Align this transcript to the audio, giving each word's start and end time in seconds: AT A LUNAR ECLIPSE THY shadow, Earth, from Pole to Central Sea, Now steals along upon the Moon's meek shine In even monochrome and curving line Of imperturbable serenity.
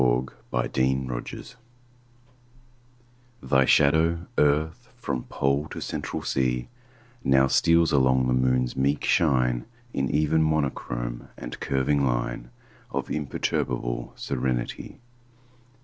AT 0.51 0.79
A 0.79 0.81
LUNAR 0.95 1.19
ECLIPSE 1.19 1.57
THY 3.43 3.65
shadow, 3.65 4.25
Earth, 4.35 4.89
from 4.95 5.25
Pole 5.25 5.67
to 5.67 5.79
Central 5.79 6.23
Sea, 6.23 6.69
Now 7.23 7.45
steals 7.45 7.91
along 7.91 8.21
upon 8.23 8.27
the 8.41 8.47
Moon's 8.49 8.75
meek 8.75 9.03
shine 9.03 9.67
In 9.93 10.09
even 10.09 10.41
monochrome 10.41 11.27
and 11.37 11.59
curving 11.59 12.03
line 12.03 12.49
Of 12.89 13.11
imperturbable 13.11 14.13
serenity. 14.15 14.99